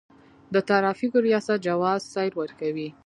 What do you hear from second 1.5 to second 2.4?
جواز سیر